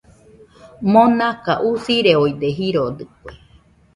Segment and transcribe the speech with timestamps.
[0.91, 3.33] Monaka usireode jirodɨkue.